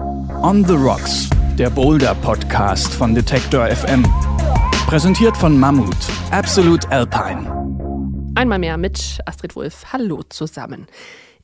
On 0.00 0.64
the 0.66 0.72
Rocks, 0.72 1.28
der 1.58 1.68
Boulder 1.68 2.14
Podcast 2.14 2.90
von 2.94 3.14
Detector 3.14 3.66
FM. 3.66 4.02
Präsentiert 4.86 5.36
von 5.36 5.60
Mammut, 5.60 5.94
Absolute 6.30 6.90
Alpine. 6.90 8.32
Einmal 8.34 8.58
mehr 8.58 8.78
mit 8.78 9.18
Astrid 9.26 9.54
Wulff. 9.56 9.92
Hallo 9.92 10.22
zusammen. 10.26 10.86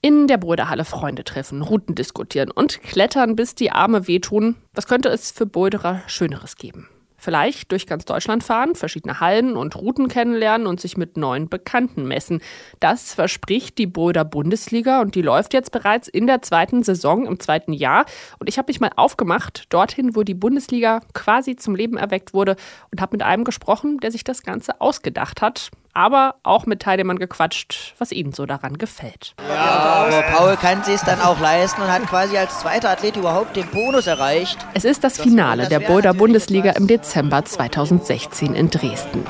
In 0.00 0.26
der 0.26 0.38
Boulderhalle 0.38 0.86
Freunde 0.86 1.24
treffen, 1.24 1.60
Routen 1.60 1.94
diskutieren 1.94 2.50
und 2.50 2.80
klettern, 2.80 3.36
bis 3.36 3.54
die 3.54 3.72
Arme 3.72 4.08
wehtun. 4.08 4.56
Was 4.72 4.86
könnte 4.86 5.10
es 5.10 5.30
für 5.30 5.44
Boulderer 5.44 6.00
Schöneres 6.06 6.56
geben? 6.56 6.88
Vielleicht 7.16 7.72
durch 7.72 7.86
ganz 7.86 8.04
Deutschland 8.04 8.44
fahren, 8.44 8.74
verschiedene 8.74 9.20
Hallen 9.20 9.56
und 9.56 9.76
Routen 9.76 10.08
kennenlernen 10.08 10.66
und 10.66 10.80
sich 10.80 10.96
mit 10.96 11.16
neuen 11.16 11.48
Bekannten 11.48 12.06
messen. 12.06 12.40
Das 12.80 13.14
verspricht 13.14 13.78
die 13.78 13.86
Boulder 13.86 14.24
Bundesliga 14.24 15.00
und 15.00 15.14
die 15.14 15.22
läuft 15.22 15.54
jetzt 15.54 15.72
bereits 15.72 16.08
in 16.08 16.26
der 16.26 16.42
zweiten 16.42 16.82
Saison, 16.82 17.26
im 17.26 17.40
zweiten 17.40 17.72
Jahr. 17.72 18.04
Und 18.38 18.48
ich 18.48 18.58
habe 18.58 18.70
mich 18.70 18.80
mal 18.80 18.90
aufgemacht, 18.96 19.64
dorthin, 19.70 20.14
wo 20.14 20.22
die 20.22 20.34
Bundesliga 20.34 21.00
quasi 21.14 21.56
zum 21.56 21.74
Leben 21.74 21.96
erweckt 21.96 22.34
wurde 22.34 22.56
und 22.90 23.00
habe 23.00 23.14
mit 23.14 23.22
einem 23.22 23.44
gesprochen, 23.44 23.98
der 23.98 24.10
sich 24.10 24.24
das 24.24 24.42
Ganze 24.42 24.80
ausgedacht 24.80 25.40
hat 25.42 25.70
aber 25.96 26.34
auch 26.42 26.66
mit 26.66 26.82
Teilnehmern 26.82 27.18
gequatscht, 27.18 27.94
was 27.98 28.12
ihnen 28.12 28.32
so 28.32 28.44
daran 28.44 28.76
gefällt. 28.76 29.34
Ja, 29.48 30.06
aber 30.06 30.22
Paul 30.22 30.56
kann 30.56 30.84
sich 30.84 31.00
dann 31.00 31.20
auch 31.22 31.40
leisten 31.40 31.80
und 31.80 31.88
hat 31.88 32.06
quasi 32.06 32.36
als 32.36 32.60
zweiter 32.60 32.90
Athlet 32.90 33.16
überhaupt 33.16 33.56
den 33.56 33.66
Bonus 33.68 34.06
erreicht. 34.06 34.58
Es 34.74 34.84
ist 34.84 35.02
das 35.04 35.18
Finale 35.18 35.68
der 35.68 35.80
Boulder 35.80 36.12
Bundesliga 36.12 36.72
im 36.72 36.86
Dezember 36.86 37.44
2016 37.44 38.54
in 38.54 38.68
Dresden. 38.68 39.24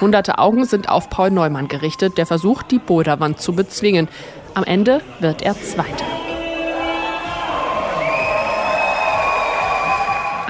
Hunderte 0.00 0.38
Augen 0.38 0.64
sind 0.64 0.88
auf 0.88 1.08
Paul 1.08 1.30
Neumann 1.30 1.68
gerichtet, 1.68 2.18
der 2.18 2.26
versucht, 2.26 2.72
die 2.72 2.80
Boulderwand 2.80 3.40
zu 3.40 3.54
bezwingen. 3.54 4.08
Am 4.54 4.64
Ende 4.64 5.00
wird 5.20 5.42
er 5.42 5.54
Zweiter. 5.54 6.11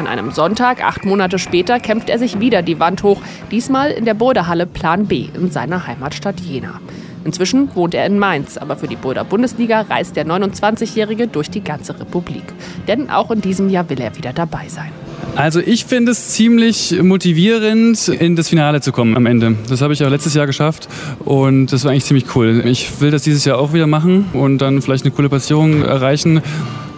An 0.02 0.08
einem 0.08 0.32
Sonntag, 0.32 0.84
acht 0.84 1.04
Monate 1.04 1.38
später, 1.38 1.78
kämpft 1.78 2.08
er 2.08 2.18
sich 2.18 2.40
wieder 2.40 2.62
die 2.62 2.80
Wand 2.80 3.04
hoch, 3.04 3.22
diesmal 3.52 3.92
in 3.92 4.04
der 4.04 4.14
Boulderhalle 4.14 4.66
Plan 4.66 5.06
B 5.06 5.28
in 5.32 5.52
seiner 5.52 5.86
Heimatstadt 5.86 6.40
Jena. 6.40 6.80
Inzwischen 7.24 7.72
wohnt 7.76 7.94
er 7.94 8.04
in 8.04 8.18
Mainz, 8.18 8.58
aber 8.58 8.76
für 8.76 8.88
die 8.88 8.96
Boulder 8.96 9.22
Bundesliga 9.22 9.82
reist 9.82 10.16
der 10.16 10.26
29-Jährige 10.26 11.28
durch 11.28 11.50
die 11.50 11.62
ganze 11.62 12.00
Republik. 12.00 12.42
Denn 12.88 13.10
auch 13.10 13.30
in 13.30 13.40
diesem 13.40 13.68
Jahr 13.68 13.88
will 13.90 14.00
er 14.00 14.16
wieder 14.16 14.32
dabei 14.32 14.66
sein. 14.66 14.90
Also 15.36 15.60
ich 15.60 15.84
finde 15.84 16.10
es 16.10 16.30
ziemlich 16.30 17.00
motivierend, 17.00 18.08
in 18.08 18.34
das 18.34 18.48
Finale 18.48 18.80
zu 18.80 18.90
kommen 18.90 19.16
am 19.16 19.26
Ende. 19.26 19.56
Das 19.68 19.80
habe 19.80 19.92
ich 19.92 20.04
auch 20.04 20.10
letztes 20.10 20.34
Jahr 20.34 20.46
geschafft 20.46 20.88
und 21.20 21.72
das 21.72 21.84
war 21.84 21.92
eigentlich 21.92 22.04
ziemlich 22.04 22.34
cool. 22.34 22.62
Ich 22.66 23.00
will 23.00 23.12
das 23.12 23.22
dieses 23.22 23.44
Jahr 23.44 23.58
auch 23.58 23.72
wieder 23.72 23.86
machen 23.86 24.26
und 24.32 24.58
dann 24.58 24.82
vielleicht 24.82 25.04
eine 25.04 25.14
coole 25.14 25.28
Platzierung 25.28 25.84
erreichen. 25.84 26.42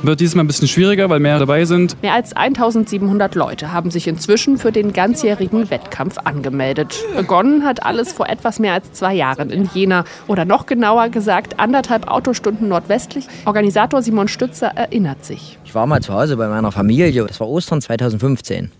Wird 0.04 0.20
dieses 0.20 0.34
Mal 0.34 0.44
ein 0.44 0.46
bisschen 0.46 0.68
schwieriger, 0.68 1.08
weil 1.08 1.18
mehr 1.18 1.38
dabei 1.38 1.64
sind. 1.64 2.00
Mehr 2.02 2.12
als 2.12 2.36
1700 2.36 3.34
Leute 3.34 3.72
haben 3.72 3.90
sich 3.90 4.06
inzwischen 4.06 4.58
für 4.58 4.70
den 4.70 4.92
ganzjährigen 4.92 5.70
Wettkampf 5.70 6.18
angemeldet. 6.18 7.02
Begonnen 7.16 7.64
hat 7.64 7.86
alles 7.86 8.12
vor 8.12 8.28
etwas 8.28 8.58
mehr 8.58 8.74
als 8.74 8.92
zwei 8.92 9.14
Jahren 9.14 9.48
in 9.48 9.66
Jena. 9.72 10.04
Oder 10.26 10.44
noch 10.44 10.66
genauer 10.66 11.08
gesagt, 11.08 11.58
anderthalb 11.58 12.06
Autostunden 12.06 12.68
nordwestlich. 12.68 13.28
Organisator 13.46 14.02
Simon 14.02 14.28
Stützer 14.28 14.66
erinnert 14.74 15.24
sich. 15.24 15.58
Ich 15.64 15.74
war 15.74 15.86
mal 15.86 16.02
zu 16.02 16.12
Hause 16.12 16.36
bei 16.36 16.48
meiner 16.48 16.70
Familie. 16.70 17.24
Das 17.26 17.40
war 17.40 17.48
Ostern 17.48 17.80
2015. 17.80 18.70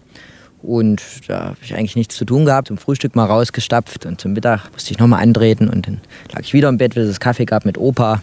Und 0.62 1.00
da 1.27 1.45
habe 1.47 1.56
ich 1.62 1.75
eigentlich 1.75 1.97
nichts 1.97 2.17
zu 2.17 2.27
tun 2.27 2.45
gehabt. 2.45 2.69
Zum 2.69 2.77
Frühstück 2.77 3.17
mal 3.17 3.25
rausgestapft 3.25 4.05
und 4.05 4.20
zum 4.20 4.34
Mittag 4.34 4.70
musste 4.75 4.91
ich 4.91 4.98
nochmal 4.98 5.22
antreten. 5.22 5.70
Und 5.70 5.86
dann 5.86 6.02
lag 6.33 6.42
ich 6.42 6.52
wieder 6.52 6.69
im 6.69 6.77
Bett, 6.77 6.97
weil 6.97 7.05
es 7.05 7.19
Kaffee 7.19 7.47
gab 7.47 7.64
mit 7.64 7.78
Opa. 7.78 8.22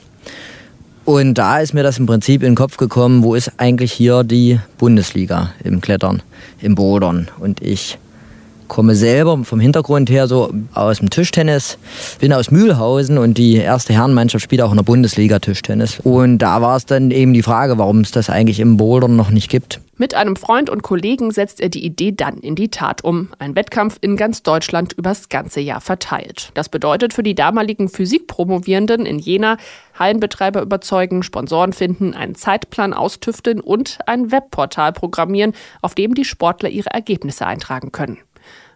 Und 1.03 1.33
da 1.35 1.59
ist 1.59 1.73
mir 1.73 1.83
das 1.83 1.97
im 1.97 2.05
Prinzip 2.05 2.43
in 2.43 2.51
den 2.51 2.55
Kopf 2.55 2.77
gekommen, 2.77 3.23
wo 3.23 3.33
ist 3.33 3.53
eigentlich 3.57 3.91
hier 3.91 4.23
die 4.23 4.59
Bundesliga 4.77 5.51
im 5.63 5.81
Klettern, 5.81 6.21
im 6.61 6.75
Bodern. 6.75 7.29
Und 7.39 7.61
ich 7.61 7.97
komme 8.71 8.95
selber 8.95 9.43
vom 9.43 9.59
Hintergrund 9.59 10.09
her 10.09 10.27
so 10.27 10.49
aus 10.73 10.99
dem 10.99 11.09
Tischtennis, 11.09 11.77
bin 12.21 12.31
aus 12.31 12.51
Mühlhausen 12.51 13.17
und 13.17 13.37
die 13.37 13.55
erste 13.55 13.91
Herrenmannschaft 13.91 14.41
spielt 14.41 14.61
auch 14.61 14.71
in 14.71 14.77
der 14.77 14.85
Bundesliga 14.85 15.39
Tischtennis. 15.39 15.99
Und 15.99 16.37
da 16.37 16.61
war 16.61 16.77
es 16.77 16.85
dann 16.85 17.11
eben 17.11 17.33
die 17.33 17.43
Frage, 17.43 17.77
warum 17.77 17.99
es 17.99 18.11
das 18.11 18.29
eigentlich 18.29 18.61
im 18.61 18.77
Bouldern 18.77 19.17
noch 19.17 19.29
nicht 19.29 19.49
gibt. 19.49 19.81
Mit 19.97 20.15
einem 20.15 20.37
Freund 20.37 20.69
und 20.69 20.83
Kollegen 20.83 21.31
setzt 21.31 21.59
er 21.59 21.67
die 21.67 21.85
Idee 21.85 22.13
dann 22.13 22.37
in 22.37 22.55
die 22.55 22.69
Tat 22.69 23.03
um. 23.03 23.27
Ein 23.39 23.57
Wettkampf 23.57 23.97
in 23.99 24.15
ganz 24.15 24.41
Deutschland 24.41 24.93
übers 24.93 25.27
ganze 25.27 25.59
Jahr 25.59 25.81
verteilt. 25.81 26.51
Das 26.53 26.69
bedeutet 26.69 27.11
für 27.11 27.23
die 27.23 27.35
damaligen 27.35 27.89
Physikpromovierenden 27.89 29.05
in 29.05 29.19
Jena 29.19 29.57
Hallenbetreiber 29.99 30.61
überzeugen, 30.61 31.23
Sponsoren 31.23 31.73
finden, 31.73 32.13
einen 32.13 32.35
Zeitplan 32.35 32.93
austüfteln 32.93 33.59
und 33.59 33.99
ein 34.07 34.31
Webportal 34.31 34.93
programmieren, 34.93 35.51
auf 35.81 35.93
dem 35.93 36.15
die 36.15 36.25
Sportler 36.25 36.69
ihre 36.69 36.89
Ergebnisse 36.89 37.45
eintragen 37.45 37.91
können. 37.91 38.17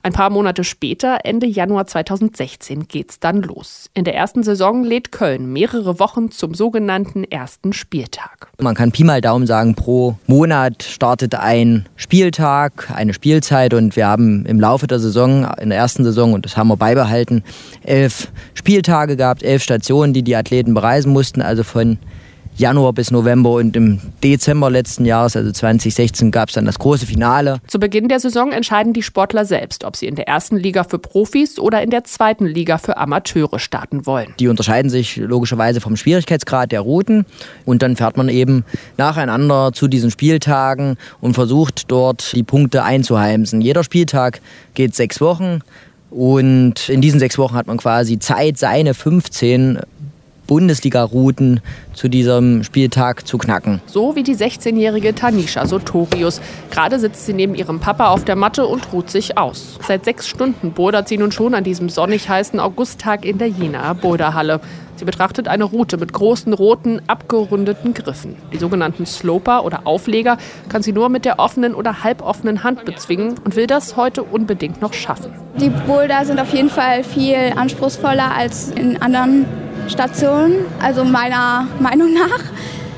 Ein 0.06 0.14
paar 0.14 0.30
Monate 0.30 0.64
später, 0.64 1.22
Ende 1.24 1.48
Januar 1.48 1.88
2016, 1.88 2.88
geht's 2.88 3.20
dann 3.20 3.42
los. 3.42 3.90
In 3.96 4.04
der 4.04 4.14
ersten 4.14 4.44
Saison 4.44 4.84
lädt 4.84 5.12
Köln 5.12 5.52
mehrere 5.52 6.00
Wochen 6.00 6.30
zum 6.30 6.54
sogenannten 6.54 7.24
ersten 7.24 7.74
Spieltag. 7.74 8.50
Man 8.62 8.76
kann 8.76 8.92
Pi 8.92 9.04
mal 9.04 9.20
Daumen 9.20 9.48
sagen, 9.48 9.74
pro 9.74 10.16
Monat 10.28 10.84
startet 10.84 11.34
ein 11.34 11.90
Spieltag, 11.96 12.92
eine 12.94 13.16
Spielzeit 13.16 13.74
und 13.74 13.96
wir 13.96 14.06
haben 14.06 14.46
im 14.46 14.60
Laufe 14.60 14.86
der 14.86 15.00
Saison, 15.00 15.48
in 15.60 15.70
der 15.70 15.80
ersten 15.80 16.04
Saison, 16.04 16.34
und 16.34 16.46
das 16.46 16.56
haben 16.56 16.68
wir 16.68 16.78
beibehalten, 16.78 17.44
elf 17.82 18.32
Spieltage 18.54 19.18
gehabt, 19.18 19.42
elf 19.42 19.64
Stationen, 19.64 20.14
die 20.14 20.22
die 20.22 20.36
Athleten 20.36 20.76
bereisen 20.76 21.14
mussten, 21.14 21.42
also 21.42 21.64
von 21.64 21.98
Januar 22.58 22.94
bis 22.94 23.12
November 23.12 23.52
und 23.52 23.76
im 23.76 24.00
Dezember 24.24 24.70
letzten 24.70 25.04
Jahres, 25.04 25.36
also 25.36 25.52
2016, 25.52 26.32
gab 26.32 26.48
es 26.48 26.56
dann 26.56 26.66
das 26.66 26.80
große 26.80 27.06
Finale. 27.06 27.60
Zu 27.68 27.80
Beginn 27.80 28.08
der 28.08 28.22
Saison 28.22 28.54
entscheiden 28.54 28.94
die 28.94 29.04
Sportler 29.04 29.44
selbst, 29.44 29.84
ob 29.84 29.98
sie 29.98 30.08
in 30.08 30.16
der 30.16 30.30
ersten 30.30 30.56
Liga 30.56 30.86
für 30.86 30.98
Profis 30.98 31.60
oder 31.60 31.82
in 31.82 31.90
der 31.90 32.06
zweiten 32.06 32.46
Liga 32.46 32.78
für 32.78 32.96
Amateure 32.96 33.60
starten 33.60 34.06
wollen. 34.06 34.34
Die 34.40 34.48
unterscheiden 34.48 34.90
sich 34.90 35.18
logischerweise 35.18 35.82
vom 35.82 35.98
Schwierigkeitsgrad 35.98 36.72
der 36.72 36.80
Routen 36.80 37.26
und 37.66 37.82
dann 37.82 37.98
fährt 37.98 38.16
man 38.16 38.30
eben 38.30 38.64
nacheinander 38.98 39.74
zu 39.74 39.90
diesen 39.90 40.10
Spieltagen 40.10 40.96
und 41.20 41.34
versucht 41.34 41.92
dort 41.92 42.34
die 42.34 42.44
Punkte 42.44 42.84
einzuheimsen. 42.84 43.60
Jeder 43.60 43.84
Spieltag 43.84 44.40
geht 44.76 44.96
sechs 44.96 45.20
Wochen. 45.20 45.60
Und 46.12 46.88
in 46.88 47.02
diesen 47.02 47.20
sechs 47.20 47.38
Wochen 47.38 47.56
hat 47.56 47.68
man 47.68 47.76
quasi 47.76 48.20
Zeit, 48.20 48.58
seine 48.58 48.94
15 48.94 49.80
Bundesliga-Routen 50.48 51.62
zu 51.94 52.10
diesem 52.10 52.64
Spieltag 52.64 53.28
zu 53.28 53.38
knacken. 53.38 53.82
So 53.86 54.16
wie 54.16 54.24
die 54.24 54.36
16-jährige 54.36 55.16
Tanisha 55.16 55.66
Sotorius. 55.66 56.42
Gerade 56.72 57.00
sitzt 57.00 57.26
sie 57.26 57.34
neben 57.34 57.56
ihrem 57.56 57.80
Papa 57.80 58.10
auf 58.10 58.26
der 58.26 58.36
Matte 58.36 58.68
und 58.68 58.92
ruht 58.94 59.10
sich 59.10 59.38
aus. 59.38 59.80
Seit 59.88 60.06
sechs 60.06 60.28
Stunden 60.28 60.72
bodert 60.72 61.08
sie 61.08 61.18
nun 61.18 61.32
schon 61.32 61.54
an 61.54 61.64
diesem 61.64 61.90
sonnig 61.90 62.30
heißen 62.30 62.60
Augusttag 62.60 63.26
in 63.26 63.38
der 63.38 63.48
Jenaer 63.48 63.96
Boulderhalle. 63.96 64.60
Sie 64.98 65.06
betrachtet 65.06 65.48
eine 65.50 65.66
Route 65.66 65.98
mit 65.98 66.14
großen 66.14 66.54
roten, 66.54 67.02
abgerundeten 67.08 67.94
Griffen. 67.94 68.38
Die 68.54 68.58
sogenannten 68.58 69.06
Sloper 69.06 69.66
oder 69.66 69.86
Aufleger 69.86 70.38
kann 70.70 70.84
sie 70.84 70.94
nur 70.94 71.10
mit 71.10 71.26
der 71.26 71.40
offenen 71.40 71.76
oder 71.76 72.04
halboffenen 72.04 72.64
Hand 72.64 72.86
bezwingen 72.86 73.36
und 73.44 73.58
will 73.58 73.68
das 73.68 73.98
heute 73.98 74.24
unbedingt 74.24 74.82
noch 74.82 74.94
schaffen. 74.94 75.34
Die 75.60 75.70
Boulder 75.70 76.24
sind 76.26 76.40
auf 76.40 76.54
jeden 76.54 76.70
Fall 76.70 77.04
viel 77.04 77.54
anspruchsvoller 77.56 78.34
als 78.36 78.70
in 78.70 79.02
anderen 79.02 79.46
Station, 79.90 80.54
also 80.80 81.04
meiner 81.04 81.68
Meinung 81.80 82.14
nach. 82.14 82.40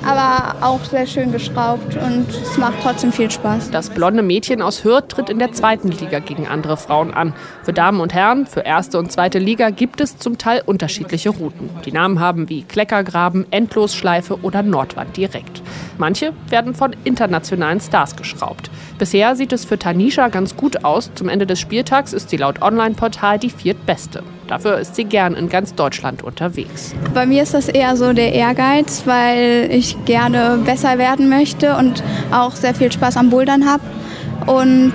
Aber 0.05 0.65
auch 0.65 0.83
sehr 0.85 1.05
schön 1.05 1.33
geschraubt 1.33 1.97
und 1.97 2.27
es 2.29 2.57
macht 2.57 2.75
trotzdem 2.81 3.11
viel 3.11 3.29
Spaß. 3.29 3.71
Das 3.71 3.89
blonde 3.89 4.21
Mädchen 4.21 4.61
aus 4.61 4.85
Hürth 4.85 5.09
tritt 5.09 5.29
in 5.29 5.39
der 5.39 5.51
zweiten 5.51 5.89
Liga 5.89 6.19
gegen 6.19 6.47
andere 6.47 6.77
Frauen 6.77 7.13
an. 7.13 7.33
Für 7.63 7.73
Damen 7.73 7.99
und 7.99 8.13
Herren, 8.13 8.45
für 8.45 8.61
erste 8.61 8.99
und 8.99 9.11
zweite 9.11 9.39
Liga 9.39 9.69
gibt 9.69 9.99
es 9.99 10.17
zum 10.17 10.37
Teil 10.37 10.61
unterschiedliche 10.65 11.31
Routen. 11.31 11.69
Die 11.83 11.91
Namen 11.91 12.21
haben 12.21 12.47
wie 12.47 12.63
Kleckergraben, 12.63 13.47
Endlosschleife 13.51 14.39
oder 14.43 14.63
Nordwand 14.63 15.17
direkt. 15.17 15.61
Manche 15.97 16.31
werden 16.47 16.73
von 16.73 16.95
internationalen 17.03 17.81
Stars 17.81 18.16
geschraubt. 18.16 18.69
Bisher 18.99 19.35
sieht 19.35 19.51
es 19.51 19.66
für 19.66 19.79
Tanisha 19.79 20.29
ganz 20.29 20.55
gut 20.55 20.85
aus. 20.85 21.11
Zum 21.16 21.28
Ende 21.28 21.47
des 21.47 21.59
Spieltags 21.59 22.13
ist 22.13 22.29
sie 22.29 22.37
laut 22.37 22.61
Online-Portal 22.61 23.40
die 23.40 23.49
viertbeste. 23.49 24.23
Dafür 24.47 24.78
ist 24.78 24.96
sie 24.96 25.03
gern 25.03 25.35
in 25.35 25.49
ganz 25.49 25.76
Deutschland 25.76 26.23
unterwegs. 26.23 26.96
Bei 27.14 27.26
mir 27.26 27.44
ist 27.44 27.53
das 27.53 27.67
eher 27.67 27.97
so 27.97 28.14
der 28.14 28.34
Ehrgeiz, 28.34 29.03
weil 29.05 29.70
ich 29.72 29.97
gerne 30.05 30.59
besser 30.66 30.97
werden 30.97 31.29
möchte 31.29 31.76
und 31.76 32.03
auch 32.32 32.55
sehr 32.55 32.73
viel 32.73 32.91
Spaß 32.91 33.17
am 33.17 33.29
Bouldern 33.29 33.70
habe. 33.70 33.84
Und 34.46 34.94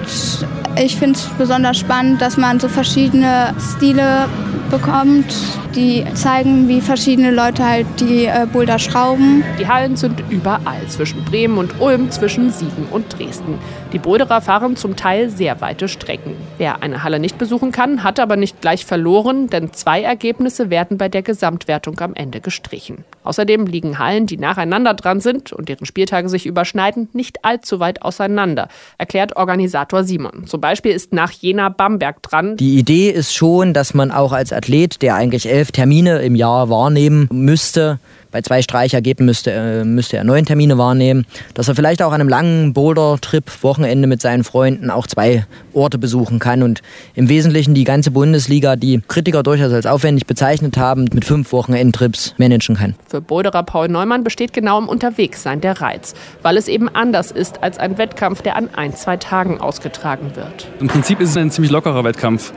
ich 0.82 0.96
finde 0.96 1.18
es 1.18 1.26
besonders 1.36 1.78
spannend, 1.78 2.22
dass 2.22 2.38
man 2.38 2.58
so 2.60 2.68
verschiedene 2.68 3.54
Stile 3.76 4.26
bekommt 4.70 5.34
Die 5.74 6.04
zeigen, 6.12 6.68
wie 6.68 6.82
verschiedene 6.82 7.30
Leute 7.30 7.64
halt 7.66 7.86
die 7.98 8.26
äh, 8.26 8.46
Boulder 8.52 8.78
schrauben. 8.78 9.42
Die 9.58 9.66
Hallen 9.66 9.96
sind 9.96 10.22
überall, 10.28 10.86
zwischen 10.88 11.24
Bremen 11.24 11.56
und 11.56 11.80
Ulm, 11.80 12.10
zwischen 12.10 12.50
Siegen 12.50 12.86
und 12.90 13.18
Dresden. 13.18 13.58
Die 13.94 13.98
Boulderer 13.98 14.42
fahren 14.42 14.76
zum 14.76 14.96
Teil 14.96 15.30
sehr 15.30 15.60
weite 15.62 15.88
Strecken. 15.88 16.34
Wer 16.58 16.82
eine 16.82 17.02
Halle 17.02 17.18
nicht 17.18 17.38
besuchen 17.38 17.72
kann, 17.72 18.04
hat 18.04 18.20
aber 18.20 18.36
nicht 18.36 18.60
gleich 18.60 18.84
verloren, 18.84 19.48
denn 19.48 19.72
zwei 19.72 20.02
Ergebnisse 20.02 20.68
werden 20.68 20.98
bei 20.98 21.08
der 21.08 21.22
Gesamtwertung 21.22 21.98
am 22.00 22.14
Ende 22.14 22.40
gestrichen. 22.40 23.04
Außerdem 23.24 23.66
liegen 23.66 23.98
Hallen, 23.98 24.26
die 24.26 24.38
nacheinander 24.38 24.94
dran 24.94 25.20
sind 25.20 25.52
und 25.52 25.68
deren 25.68 25.86
Spieltage 25.86 26.28
sich 26.28 26.46
überschneiden, 26.46 27.08
nicht 27.12 27.44
allzu 27.44 27.80
weit 27.80 28.02
auseinander, 28.02 28.68
erklärt 28.98 29.36
Organisator 29.36 30.04
Simon. 30.04 30.46
Zum 30.46 30.60
Beispiel 30.60 30.92
ist 30.92 31.12
nach 31.12 31.30
Jena 31.30 31.68
Bamberg 31.68 32.22
dran. 32.22 32.56
Die 32.56 32.78
Idee 32.78 33.10
ist 33.10 33.34
schon, 33.34 33.72
dass 33.72 33.94
man 33.94 34.10
auch 34.10 34.32
als 34.32 34.52
Athlet, 34.52 35.02
der 35.02 35.14
eigentlich 35.14 35.48
elf 35.50 35.61
Termine 35.70 36.22
im 36.22 36.34
Jahr 36.34 36.70
wahrnehmen 36.70 37.28
müsste, 37.30 38.00
bei 38.32 38.42
zwei 38.42 38.62
Streichergebnissen 38.62 39.26
müsste, 39.26 39.50
äh, 39.52 39.84
müsste 39.84 40.16
er 40.16 40.24
neun 40.24 40.44
Termine 40.44 40.78
wahrnehmen, 40.78 41.24
dass 41.54 41.68
er 41.68 41.74
vielleicht 41.74 42.02
auch 42.02 42.12
an 42.12 42.20
einem 42.20 42.28
langen 42.28 42.72
Boulder-Trip, 42.72 43.44
Wochenende 43.62 44.08
mit 44.08 44.20
seinen 44.20 44.44
Freunden 44.44 44.90
auch 44.90 45.06
zwei 45.06 45.46
Orte 45.72 45.98
besuchen 45.98 46.38
kann 46.38 46.62
und 46.62 46.82
im 47.14 47.28
Wesentlichen 47.28 47.74
die 47.74 47.84
ganze 47.84 48.10
Bundesliga, 48.10 48.76
die 48.76 49.00
Kritiker 49.06 49.42
durchaus 49.42 49.72
als 49.72 49.86
aufwendig 49.86 50.26
bezeichnet 50.26 50.76
haben, 50.76 51.04
mit 51.12 51.24
fünf 51.24 51.52
Wochenendtrips 51.52 52.34
managen 52.38 52.76
kann. 52.76 52.94
Für 53.06 53.20
Boulderer 53.20 53.62
Paul 53.62 53.88
Neumann 53.88 54.24
besteht 54.24 54.52
genau 54.52 54.78
im 54.78 54.88
Unterwegssein 54.88 55.60
der 55.60 55.80
Reiz, 55.80 56.14
weil 56.42 56.56
es 56.56 56.68
eben 56.68 56.88
anders 56.88 57.30
ist 57.30 57.62
als 57.62 57.78
ein 57.78 57.98
Wettkampf, 57.98 58.42
der 58.42 58.56
an 58.56 58.68
ein, 58.74 58.94
zwei 58.94 59.16
Tagen 59.16 59.60
ausgetragen 59.60 60.32
wird. 60.34 60.68
Im 60.80 60.88
Prinzip 60.88 61.20
ist 61.20 61.30
es 61.30 61.36
ein 61.36 61.50
ziemlich 61.50 61.70
lockerer 61.70 62.04
Wettkampf. 62.04 62.52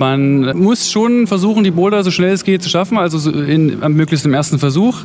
Man 0.00 0.56
muss 0.56 0.90
schon 0.90 1.26
versuchen, 1.26 1.62
die 1.62 1.70
Boulder 1.70 2.02
so 2.02 2.10
schnell 2.10 2.32
es 2.32 2.42
geht 2.42 2.62
zu 2.62 2.70
schaffen, 2.70 2.96
also 2.96 3.30
in, 3.30 3.80
möglichst 3.94 4.24
im 4.24 4.32
ersten 4.32 4.58
Versuch 4.58 5.02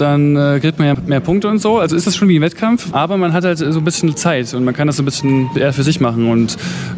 dann 0.00 0.36
äh, 0.36 0.58
kriegt 0.60 0.78
man 0.78 0.88
ja 0.88 0.94
mehr 1.06 1.20
Punkte 1.20 1.48
und 1.48 1.58
so. 1.58 1.78
Also 1.78 1.94
ist 1.94 2.06
es 2.06 2.16
schon 2.16 2.28
wie 2.28 2.38
ein 2.38 2.42
Wettkampf, 2.42 2.94
aber 2.94 3.16
man 3.16 3.32
hat 3.32 3.44
halt 3.44 3.58
so 3.58 3.64
ein 3.66 3.84
bisschen 3.84 4.16
Zeit 4.16 4.52
und 4.54 4.64
man 4.64 4.74
kann 4.74 4.86
das 4.86 4.96
so 4.96 5.02
ein 5.02 5.04
bisschen 5.04 5.50
eher 5.54 5.72
für 5.72 5.82
sich 5.82 6.00
machen. 6.00 6.30
Und 6.30 6.56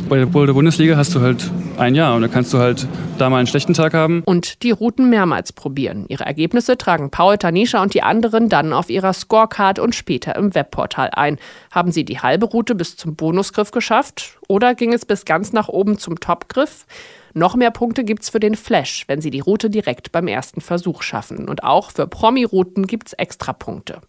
bei 0.08 0.18
der 0.18 0.26
Bundesliga 0.26 0.96
hast 0.96 1.14
du 1.14 1.20
halt 1.20 1.50
ein 1.78 1.94
Jahr 1.94 2.14
und 2.14 2.22
da 2.22 2.28
kannst 2.28 2.52
du 2.52 2.58
halt 2.58 2.86
da 3.18 3.28
mal 3.28 3.38
einen 3.38 3.46
schlechten 3.46 3.74
Tag 3.74 3.94
haben. 3.94 4.22
Und 4.24 4.62
die 4.62 4.70
Routen 4.70 5.10
mehrmals 5.10 5.52
probieren. 5.52 6.04
Ihre 6.08 6.24
Ergebnisse 6.24 6.78
tragen 6.78 7.10
Paul, 7.10 7.38
Tanisha 7.38 7.82
und 7.82 7.94
die 7.94 8.02
anderen 8.02 8.48
dann 8.48 8.72
auf 8.72 8.88
ihrer 8.88 9.12
Scorecard 9.12 9.78
und 9.78 9.94
später 9.94 10.36
im 10.36 10.54
Webportal 10.54 11.10
ein. 11.12 11.38
Haben 11.70 11.92
sie 11.92 12.04
die 12.04 12.20
halbe 12.20 12.46
Route 12.46 12.74
bis 12.74 12.96
zum 12.96 13.16
Bonusgriff 13.16 13.72
geschafft 13.72 14.38
oder 14.48 14.74
ging 14.74 14.92
es 14.92 15.04
bis 15.04 15.24
ganz 15.24 15.52
nach 15.52 15.68
oben 15.68 15.98
zum 15.98 16.20
Topgriff? 16.20 16.86
Noch 17.34 17.56
mehr 17.56 17.70
Punkte 17.70 18.04
gibt's 18.04 18.28
für 18.28 18.40
den 18.40 18.56
Flash, 18.56 19.04
wenn 19.08 19.20
Sie 19.20 19.30
die 19.30 19.40
Route 19.40 19.70
direkt 19.70 20.12
beim 20.12 20.28
ersten 20.28 20.60
Versuch 20.60 21.02
schaffen. 21.02 21.48
Und 21.48 21.64
auch 21.64 21.90
für 21.90 22.06
Promi-Routen 22.06 22.86
gibt's 22.86 23.12
Extrapunkte. 23.14 24.00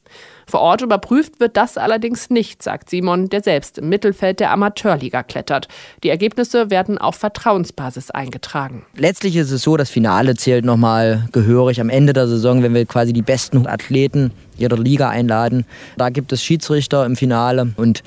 Vor 0.45 0.59
Ort 0.59 0.81
überprüft 0.81 1.39
wird 1.39 1.55
das 1.55 1.77
allerdings 1.77 2.29
nicht, 2.29 2.61
sagt 2.61 2.89
Simon, 2.89 3.29
der 3.29 3.41
selbst 3.41 3.77
im 3.77 3.89
Mittelfeld 3.89 4.39
der 4.39 4.51
Amateurliga 4.51 5.23
klettert. 5.23 5.67
Die 6.03 6.09
Ergebnisse 6.09 6.69
werden 6.69 6.97
auf 6.97 7.15
Vertrauensbasis 7.15 8.11
eingetragen. 8.11 8.85
Letztlich 8.95 9.35
ist 9.37 9.51
es 9.51 9.61
so, 9.61 9.77
das 9.77 9.89
Finale 9.89 10.35
zählt 10.35 10.65
nochmal 10.65 11.29
gehörig 11.31 11.79
am 11.79 11.89
Ende 11.89 12.13
der 12.13 12.27
Saison, 12.27 12.61
wenn 12.61 12.73
wir 12.73 12.85
quasi 12.85 13.13
die 13.13 13.21
besten 13.21 13.67
Athleten 13.67 14.31
jeder 14.57 14.77
Liga 14.77 15.09
einladen. 15.09 15.65
Da 15.97 16.09
gibt 16.09 16.31
es 16.33 16.43
Schiedsrichter 16.43 17.05
im 17.05 17.15
Finale 17.15 17.73
und 17.77 18.03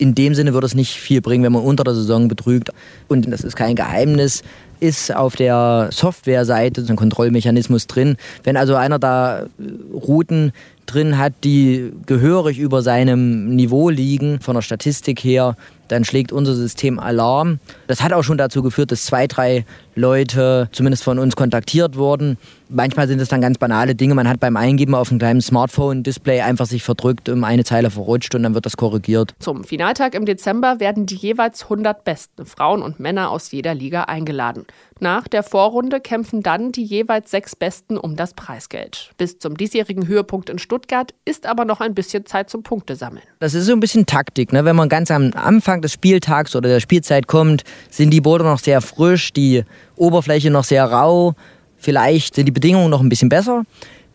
in 0.00 0.14
dem 0.14 0.34
Sinne 0.34 0.54
würde 0.54 0.66
es 0.66 0.74
nicht 0.74 0.94
viel 0.94 1.20
bringen, 1.20 1.44
wenn 1.44 1.52
man 1.52 1.62
unter 1.62 1.84
der 1.84 1.94
Saison 1.94 2.26
betrügt. 2.28 2.70
Und 3.08 3.30
das 3.30 3.42
ist 3.42 3.54
kein 3.54 3.76
Geheimnis, 3.76 4.42
ist 4.80 5.14
auf 5.14 5.36
der 5.36 5.90
Softwareseite 5.92 6.84
ein 6.88 6.96
Kontrollmechanismus 6.96 7.86
drin. 7.86 8.16
Wenn 8.42 8.56
also 8.56 8.76
einer 8.76 8.98
da 8.98 9.46
Routen 9.92 10.52
drin 10.86 11.18
hat, 11.18 11.34
die 11.44 11.92
gehörig 12.06 12.58
über 12.58 12.80
seinem 12.80 13.54
Niveau 13.54 13.90
liegen, 13.90 14.40
von 14.40 14.54
der 14.54 14.62
Statistik 14.62 15.22
her, 15.22 15.54
dann 15.88 16.04
schlägt 16.04 16.32
unser 16.32 16.54
System 16.54 16.98
Alarm. 16.98 17.58
Das 17.86 18.02
hat 18.02 18.14
auch 18.14 18.22
schon 18.22 18.38
dazu 18.38 18.62
geführt, 18.62 18.92
dass 18.92 19.04
zwei, 19.04 19.26
drei 19.26 19.66
Leute 19.94 20.68
zumindest 20.72 21.04
von 21.04 21.18
uns 21.18 21.36
kontaktiert 21.36 21.96
wurden. 21.96 22.38
Manchmal 22.68 23.08
sind 23.08 23.20
es 23.20 23.28
dann 23.28 23.40
ganz 23.40 23.58
banale 23.58 23.96
Dinge. 23.96 24.14
Man 24.14 24.28
hat 24.28 24.38
beim 24.38 24.56
Eingeben 24.56 24.94
auf 24.94 25.10
einem 25.10 25.18
kleinen 25.18 25.40
Smartphone-Display 25.40 26.42
einfach 26.42 26.66
sich 26.66 26.84
verdrückt, 26.84 27.28
um 27.28 27.42
eine 27.42 27.64
Zeile 27.64 27.90
verrutscht 27.90 28.34
und 28.36 28.44
dann 28.44 28.54
wird 28.54 28.64
das 28.64 28.76
korrigiert. 28.76 29.34
Zum 29.40 29.64
Finaltag 29.64 30.14
im 30.14 30.24
Dezember 30.24 30.78
werden 30.78 31.06
die 31.06 31.16
jeweils 31.16 31.64
100 31.64 32.04
besten 32.04 32.46
Frauen 32.46 32.82
und 32.82 33.00
Männer 33.00 33.30
aus 33.30 33.50
jeder 33.50 33.74
Liga 33.74 34.04
eingeladen. 34.04 34.66
Nach 35.02 35.26
der 35.26 35.42
Vorrunde 35.42 35.98
kämpfen 35.98 36.42
dann 36.42 36.72
die 36.72 36.84
jeweils 36.84 37.30
sechs 37.30 37.56
Besten 37.56 37.96
um 37.96 38.16
das 38.16 38.34
Preisgeld. 38.34 39.12
Bis 39.16 39.38
zum 39.38 39.56
diesjährigen 39.56 40.06
Höhepunkt 40.06 40.50
in 40.50 40.58
Stuttgart 40.58 41.14
ist 41.24 41.46
aber 41.46 41.64
noch 41.64 41.80
ein 41.80 41.94
bisschen 41.94 42.26
Zeit 42.26 42.50
zum 42.50 42.62
Punktesammeln. 42.62 43.24
Das 43.38 43.54
ist 43.54 43.64
so 43.64 43.72
ein 43.72 43.80
bisschen 43.80 44.04
Taktik. 44.04 44.52
Ne? 44.52 44.64
Wenn 44.66 44.76
man 44.76 44.90
ganz 44.90 45.10
am 45.10 45.32
Anfang 45.34 45.80
des 45.80 45.94
Spieltags 45.94 46.54
oder 46.54 46.68
der 46.68 46.80
Spielzeit 46.80 47.26
kommt, 47.26 47.64
sind 47.88 48.10
die 48.10 48.20
Boulder 48.20 48.44
noch 48.44 48.58
sehr 48.58 48.82
frisch, 48.82 49.32
die 49.32 49.64
Oberfläche 50.00 50.50
noch 50.50 50.64
sehr 50.64 50.84
rau. 50.84 51.34
Vielleicht 51.76 52.34
sind 52.34 52.46
die 52.46 52.52
Bedingungen 52.52 52.90
noch 52.90 53.00
ein 53.00 53.08
bisschen 53.08 53.28
besser. 53.28 53.64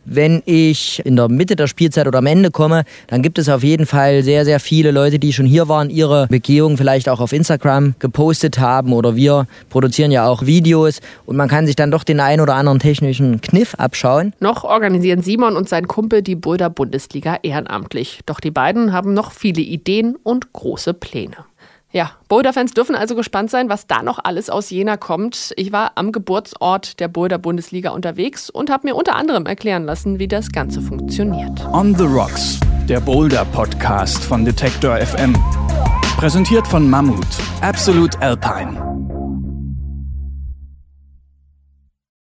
Wenn 0.07 0.43
ich 0.45 1.03
in 1.03 1.15
der 1.15 1.29
Mitte 1.29 1.55
der 1.55 1.65
Spielzeit 1.65 2.05
oder 2.07 2.19
am 2.19 2.27
Ende 2.27 2.51
komme, 2.51 2.83
dann 3.07 3.23
gibt 3.23 3.39
es 3.39 3.49
auf 3.49 3.63
jeden 3.63 3.87
Fall 3.87 4.21
sehr, 4.21 4.45
sehr 4.45 4.59
viele 4.59 4.91
Leute, 4.91 5.17
die 5.17 5.33
schon 5.33 5.47
hier 5.47 5.67
waren, 5.67 5.89
ihre 5.89 6.27
Begehung 6.27 6.77
vielleicht 6.77 7.09
auch 7.09 7.19
auf 7.19 7.33
Instagram 7.33 7.95
gepostet 7.97 8.59
haben 8.59 8.93
oder 8.93 9.15
wir 9.15 9.47
produzieren 9.69 10.11
ja 10.11 10.27
auch 10.27 10.45
Videos 10.45 10.99
und 11.25 11.37
man 11.37 11.49
kann 11.49 11.65
sich 11.65 11.75
dann 11.75 11.89
doch 11.89 12.03
den 12.03 12.19
einen 12.19 12.39
oder 12.39 12.53
anderen 12.53 12.77
technischen 12.77 13.41
Kniff 13.41 13.73
abschauen. 13.75 14.33
Noch 14.39 14.63
organisieren 14.63 15.23
Simon 15.23 15.57
und 15.57 15.67
sein 15.67 15.87
Kumpel 15.87 16.21
die 16.21 16.35
Boulder 16.35 16.69
Bundesliga 16.69 17.39
ehrenamtlich. 17.41 18.19
Doch 18.27 18.39
die 18.39 18.51
beiden 18.51 18.93
haben 18.93 19.15
noch 19.15 19.31
viele 19.31 19.61
Ideen 19.61 20.17
und 20.21 20.53
große 20.53 20.93
Pläne. 20.93 21.37
Ja, 21.95 22.11
Boulder-Fans 22.27 22.73
dürfen 22.73 22.93
also 22.93 23.15
gespannt 23.15 23.49
sein, 23.49 23.69
was 23.69 23.87
da 23.87 24.03
noch 24.03 24.19
alles 24.21 24.49
aus 24.49 24.69
Jena 24.69 24.97
kommt. 24.97 25.53
Ich 25.55 25.71
war 25.71 25.93
am 25.95 26.11
Geburtsort 26.11 26.99
der 26.99 27.07
Boulder-Bundesliga 27.07 27.91
unterwegs 27.91 28.49
und 28.49 28.69
habe 28.69 28.87
mir 28.87 28.95
unter 28.95 29.15
anderem 29.15 29.45
erklären 29.45 29.85
lassen, 29.85 30.19
wie 30.19 30.27
das 30.27 30.51
Ganze 30.51 30.81
funktioniert. 30.81 31.65
On 31.71 31.95
the 31.95 32.03
Rocks, 32.03 32.59
der 32.89 32.99
Boulder-Podcast 32.99 34.21
von 34.25 34.43
Detektor 34.43 34.97
FM. 34.97 35.37
Präsentiert 36.17 36.67
von 36.67 36.89
Mammut, 36.89 37.25
Absolute 37.61 38.21
Alpine. 38.21 38.94